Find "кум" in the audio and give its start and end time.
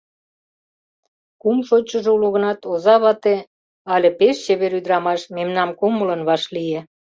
1.41-1.57